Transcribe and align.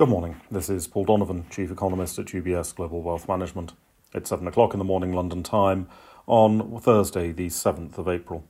Good 0.00 0.08
morning. 0.08 0.40
This 0.50 0.70
is 0.70 0.86
Paul 0.86 1.04
Donovan, 1.04 1.44
Chief 1.50 1.70
Economist 1.70 2.18
at 2.18 2.24
UBS 2.28 2.74
Global 2.74 3.02
Wealth 3.02 3.28
Management. 3.28 3.74
It's 4.14 4.30
7 4.30 4.46
o'clock 4.48 4.72
in 4.72 4.78
the 4.78 4.84
morning 4.84 5.12
London 5.12 5.42
time 5.42 5.88
on 6.26 6.80
Thursday, 6.80 7.32
the 7.32 7.48
7th 7.48 7.98
of 7.98 8.08
April. 8.08 8.48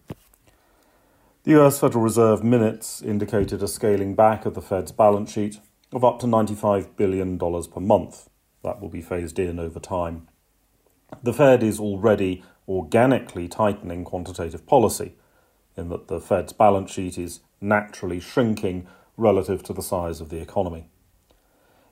The 1.42 1.60
US 1.60 1.80
Federal 1.80 2.04
Reserve 2.04 2.44
minutes 2.44 3.02
indicated 3.02 3.64
a 3.64 3.66
scaling 3.66 4.14
back 4.14 4.46
of 4.46 4.54
the 4.54 4.62
Fed's 4.62 4.92
balance 4.92 5.32
sheet 5.32 5.58
of 5.92 6.04
up 6.04 6.21
to 6.21 6.26
$95 6.26 6.94
billion 6.94 7.37
per 7.37 7.80
month. 7.80 8.28
That 8.62 8.80
will 8.80 8.88
be 8.88 9.03
phased 9.03 9.40
in 9.40 9.58
over 9.58 9.80
time. 9.80 10.28
The 11.21 11.32
Fed 11.32 11.64
is 11.64 11.80
already 11.80 12.44
organically 12.69 13.48
tightening 13.48 14.04
quantitative 14.04 14.69
policy, 14.69 15.17
in 15.76 15.88
that 15.88 16.06
the 16.06 16.20
Fed's 16.20 16.52
balance 16.52 16.92
sheet 16.92 17.19
is 17.19 17.41
naturally 17.60 18.20
shrinking 18.20 18.87
relative 19.16 19.64
to 19.64 19.73
the 19.73 19.82
size 19.82 20.20
of 20.20 20.28
the 20.28 20.41
economy. 20.41 20.87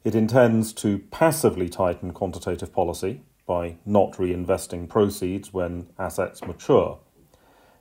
It 0.04 0.14
intends 0.14 0.72
to 0.74 0.98
passively 1.10 1.68
tighten 1.68 2.12
quantitative 2.12 2.72
policy 2.72 3.22
by 3.46 3.76
not 3.84 4.12
reinvesting 4.12 4.88
proceeds 4.88 5.52
when 5.52 5.88
assets 5.98 6.42
mature. 6.46 6.98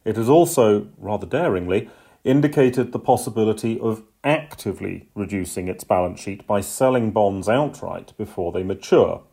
It 0.03 0.16
has 0.16 0.30
also, 0.30 0.88
rather 0.98 1.27
daringly, 1.27 1.89
indicated 2.23 2.91
the 2.91 2.99
possibility 2.99 3.80
of 3.80 4.03
actively 4.23 5.09
reducing 5.16 5.67
its 5.67 5.84
balance 5.84 6.20
sheet 6.20 6.48
by 6.48 6.61
selling 6.61 7.11
bonds 7.11 7.48
outright 7.48 8.13
before 8.17 8.52
they 8.52 8.63
mature, 8.63 9.23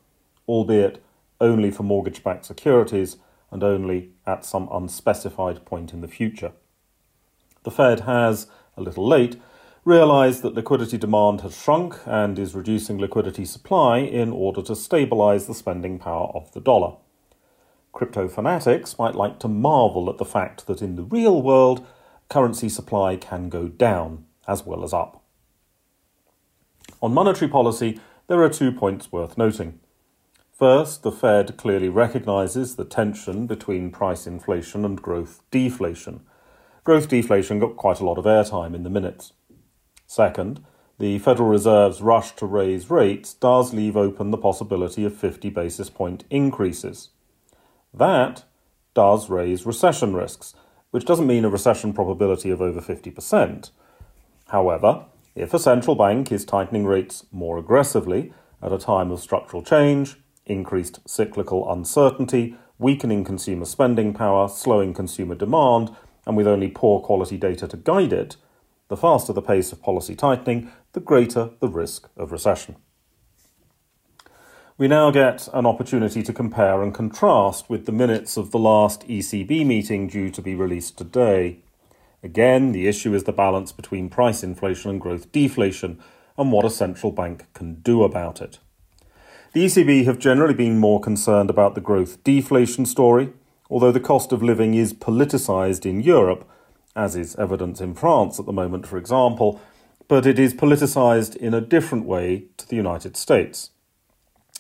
albeit 0.49 1.03
only 1.41 1.71
for 1.71 1.83
mortgage 1.83 2.23
backed 2.23 2.45
securities 2.45 3.17
and 3.51 3.63
only 3.63 4.11
at 4.27 4.45
some 4.45 4.69
unspecified 4.71 5.65
point 5.65 5.93
in 5.93 6.01
the 6.01 6.09
future. 6.09 6.53
The 7.63 7.71
Fed 7.71 8.01
has, 8.01 8.47
a 8.77 8.83
little 8.83 9.07
late, 9.07 9.37
realised 9.85 10.43
that 10.43 10.55
liquidity 10.55 10.97
demand 10.97 11.43
has 11.43 11.61
shrunk 11.61 11.99
and 12.07 12.39
is 12.39 12.55
reducing 12.55 12.99
liquidity 12.99 13.45
supply 13.45 13.99
in 13.99 14.33
order 14.33 14.63
to 14.63 14.73
stabilise 14.73 15.47
the 15.47 15.55
spending 15.55 15.99
power 15.99 16.29
of 16.35 16.51
the 16.53 16.61
dollar. 16.61 16.97
Crypto 17.93 18.27
fanatics 18.27 18.99
might 18.99 19.15
like 19.15 19.39
to 19.41 19.49
marvel 19.49 20.09
at 20.09 20.19
the 20.19 20.25
fact 20.25 20.67
that 20.67 20.83
in 20.83 20.97
the 20.97 21.03
real 21.03 21.43
world, 21.43 21.87
currency 22.29 22.69
supply 22.69 23.17
can 23.17 23.49
go 23.49 23.69
down 23.69 24.25
as 24.49 24.65
well 24.65 24.83
as 24.85 24.93
up. 24.93 25.23
On 27.03 27.13
monetary 27.13 27.51
policy, 27.51 28.01
there 28.27 28.43
are 28.43 28.49
two 28.49 28.73
points 28.73 29.13
worth 29.13 29.37
noting. 29.37 29.81
First, 30.59 31.03
the 31.03 31.13
Fed 31.13 31.57
clearly 31.59 31.89
recognises 31.89 32.77
the 32.77 32.85
tension 32.85 33.47
between 33.47 33.91
price 33.91 34.27
inflation 34.27 34.85
and 34.85 35.01
growth 35.01 35.43
deflation. 35.51 36.21
Growth 36.85 37.09
deflation 37.09 37.59
got 37.59 37.77
quite 37.77 38.01
a 38.01 38.05
lot 38.05 38.19
of 38.19 38.25
airtime 38.25 38.75
in 38.75 38.83
the 38.83 38.91
minutes. 38.91 39.33
Second, 40.15 40.65
the 41.01 41.19
Federal 41.19 41.49
Reserve's 41.49 42.01
rush 42.01 42.37
to 42.37 42.47
raise 42.47 42.89
rates 42.89 43.35
does 43.35 43.75
leave 43.75 43.97
open 43.97 44.31
the 44.31 44.39
possibility 44.39 45.05
of 45.05 45.13
50 45.13 45.51
basis 45.51 45.91
point 45.91 46.23
increases. 46.31 47.09
That 47.93 48.45
does 48.95 49.29
raise 49.29 49.67
recession 49.67 50.15
risks, 50.15 50.55
which 50.93 51.05
doesn't 51.05 51.27
mean 51.27 51.45
a 51.45 51.49
recession 51.49 51.93
probability 51.93 52.51
of 52.51 52.63
over 52.63 52.81
50%. 52.81 53.71
However, 54.51 55.07
if 55.35 55.53
a 55.53 55.59
central 55.59 55.97
bank 55.97 56.31
is 56.31 56.45
tightening 56.45 56.87
rates 56.87 57.27
more 57.33 57.59
aggressively 57.59 58.33
at 58.63 58.73
a 58.73 58.79
time 58.79 59.11
of 59.11 59.19
structural 59.19 59.65
change, 59.65 60.15
increased 60.47 61.01
cyclical 61.09 61.69
uncertainty, 61.73 62.57
weakening 62.79 63.25
consumer 63.25 63.65
spending 63.65 64.15
power, 64.15 64.49
slowing 64.49 64.95
consumer 64.95 65.35
demand, 65.35 65.91
and 66.25 66.37
with 66.37 66.47
only 66.47 66.69
poor 66.69 67.01
quality 67.01 67.37
data 67.37 67.67
to 67.67 67.77
guide 67.77 68.13
it, 68.13 68.37
the 68.95 69.01
faster 69.01 69.33
the 69.33 69.43
pace 69.43 69.73
of 69.73 69.83
policy 69.83 70.15
tightening, 70.15 70.71
the 70.93 71.01
greater 71.01 71.51
the 71.59 71.67
risk 71.67 72.09
of 72.17 72.31
recession. 72.31 72.77
We 74.79 74.87
now 74.87 75.11
get 75.11 75.49
an 75.53 75.67
opportunity 75.67 76.23
to 76.23 76.33
compare 76.33 76.81
and 76.81 76.95
contrast 76.95 77.69
with 77.69 77.87
the 77.87 77.93
minutes 77.93 78.37
of 78.37 78.53
the 78.53 78.59
last 78.61 79.05
ECB 79.09 79.67
meeting 79.67 80.07
due 80.07 80.31
to 80.31 80.41
be 80.41 80.55
released 80.55 80.97
today. 80.97 81.59
Again, 82.23 82.71
the 82.71 82.87
issue 82.87 83.15
is 83.15 83.25
the 83.25 83.33
balance 83.33 83.73
between 83.73 84.11
price 84.11 84.45
inflation 84.45 84.93
and 84.93 85.01
growth 85.01 85.33
deflation 85.33 86.01
and 86.39 86.53
what 86.53 86.65
a 86.65 86.71
central 86.71 87.11
bank 87.11 87.47
can 87.53 87.81
do 87.81 88.05
about 88.05 88.41
it. 88.41 88.61
The 89.55 89.65
ECB 89.65 90.05
have 90.05 90.21
generally 90.21 90.55
been 90.55 90.79
more 90.79 91.01
concerned 91.01 91.51
about 91.51 91.75
the 91.75 91.81
growth 91.81 92.23
deflation 92.23 92.87
story, 92.87 93.33
although 93.69 93.93
the 93.93 93.99
cost 93.99 94.31
of 94.31 94.41
living 94.41 94.75
is 94.75 94.95
politicised 94.95 95.85
in 95.85 96.01
Europe 96.01 96.49
as 96.97 97.17
is 97.17 97.37
evident 97.37 97.81
in 97.81 97.95
France 97.95 98.39
at 98.39 98.47
the 98.47 98.53
moment, 98.53 98.87
for 98.87 98.99
example, 98.99 99.61
but 100.09 100.27
it 100.27 100.39
is 100.39 100.55
politicised 100.55 101.37
in 101.37 101.55
a 101.55 101.61
different 101.61 102.05
way 102.05 102.47
to 102.57 102.69
the 102.69 102.77
United 102.77 103.17
States. 103.17 103.71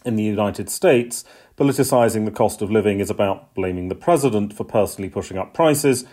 In 0.04 0.16
the 0.16 0.22
United 0.22 0.68
States, 0.68 1.24
politicising 1.56 2.24
the 2.24 2.30
cost 2.30 2.60
of 2.60 2.70
living 2.70 3.00
is 3.00 3.10
about 3.10 3.54
blaming 3.54 3.88
the 3.88 3.94
president 3.94 4.52
for 4.52 4.64
personally 4.64 5.08
pushing 5.08 5.38
up 5.38 5.54
prices. 5.54 6.04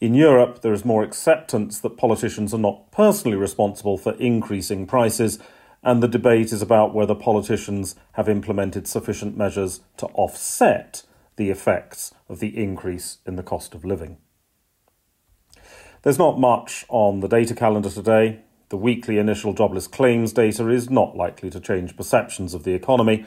In 0.00 0.14
Europe, 0.14 0.62
there 0.62 0.72
is 0.72 0.84
more 0.84 1.02
acceptance 1.02 1.78
that 1.80 1.96
politicians 1.96 2.52
are 2.52 2.58
not 2.58 2.90
personally 2.90 3.36
responsible 3.36 3.96
for 3.96 4.14
increasing 4.14 4.86
prices, 4.86 5.38
and 5.82 6.02
the 6.02 6.08
debate 6.08 6.52
is 6.52 6.62
about 6.62 6.94
whether 6.94 7.14
politicians 7.14 7.94
have 8.12 8.28
implemented 8.28 8.86
sufficient 8.86 9.36
measures 9.36 9.80
to 9.96 10.06
offset 10.08 11.04
the 11.36 11.50
effects 11.50 12.12
of 12.28 12.40
the 12.40 12.56
increase 12.56 13.18
in 13.26 13.36
the 13.36 13.42
cost 13.42 13.74
of 13.74 13.84
living. 13.84 14.18
There's 16.02 16.18
not 16.18 16.36
much 16.36 16.84
on 16.88 17.20
the 17.20 17.28
data 17.28 17.54
calendar 17.54 17.88
today. 17.88 18.40
The 18.70 18.76
weekly 18.76 19.18
initial 19.18 19.52
jobless 19.52 19.86
claims 19.86 20.32
data 20.32 20.68
is 20.68 20.90
not 20.90 21.16
likely 21.16 21.48
to 21.50 21.60
change 21.60 21.96
perceptions 21.96 22.54
of 22.54 22.64
the 22.64 22.74
economy. 22.74 23.24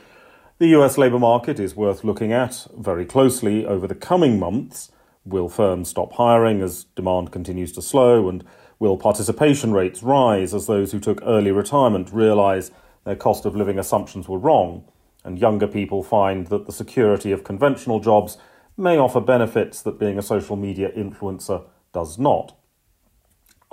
The 0.57 0.67
US 0.79 0.97
labour 0.97 1.19
market 1.19 1.57
is 1.57 1.73
worth 1.73 2.03
looking 2.03 2.33
at 2.33 2.67
very 2.77 3.05
closely 3.05 3.65
over 3.65 3.87
the 3.87 3.95
coming 3.95 4.37
months. 4.37 4.91
Will 5.23 5.47
firms 5.47 5.87
stop 5.87 6.11
hiring 6.15 6.61
as 6.61 6.83
demand 6.97 7.31
continues 7.31 7.71
to 7.73 7.81
slow? 7.81 8.27
And 8.27 8.43
will 8.77 8.97
participation 8.97 9.71
rates 9.71 10.03
rise 10.03 10.53
as 10.53 10.67
those 10.67 10.91
who 10.91 10.99
took 10.99 11.21
early 11.23 11.51
retirement 11.51 12.11
realise 12.11 12.71
their 13.05 13.15
cost 13.15 13.45
of 13.45 13.55
living 13.55 13.79
assumptions 13.79 14.27
were 14.27 14.37
wrong? 14.37 14.83
And 15.23 15.39
younger 15.39 15.67
people 15.67 16.03
find 16.03 16.47
that 16.47 16.65
the 16.65 16.73
security 16.73 17.31
of 17.31 17.45
conventional 17.45 18.01
jobs 18.01 18.37
may 18.75 18.97
offer 18.97 19.21
benefits 19.21 19.81
that 19.83 19.97
being 19.97 20.19
a 20.19 20.21
social 20.21 20.57
media 20.57 20.91
influencer 20.91 21.63
does 21.93 22.19
not. 22.19 22.53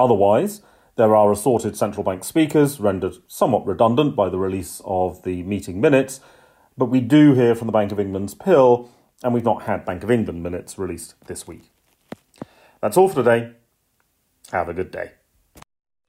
Otherwise, 0.03 0.63
there 0.97 1.15
are 1.15 1.31
assorted 1.31 1.77
central 1.77 2.03
bank 2.03 2.25
speakers, 2.25 2.81
rendered 2.81 3.15
somewhat 3.29 3.65
redundant 3.65 4.17
by 4.17 4.29
the 4.29 4.39
release 4.39 4.83
of 4.85 5.23
the 5.23 5.45
meeting 5.45 5.81
minutes, 5.81 6.21
but 6.77 6.87
we 6.87 7.01
do 7.01 7.35
hear 7.35 7.55
from 7.55 7.69
the 7.69 7.73
Bank 7.73 7.93
of 7.93 8.01
England's 8.01 8.35
Pill, 8.35 8.91
and 9.23 9.33
we've 9.33 9.45
not 9.45 9.63
had 9.63 9.85
Bank 9.85 10.03
of 10.03 10.11
England 10.11 10.43
minutes 10.43 10.77
released 10.77 11.15
this 11.27 11.47
week. 11.47 11.71
That's 12.81 12.97
all 12.97 13.09
for 13.09 13.23
today. 13.23 13.53
Have 14.51 14.69
a 14.69 14.75
good 14.75 14.91
day. 14.91 15.13